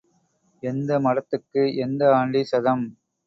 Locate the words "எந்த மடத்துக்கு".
0.63-1.75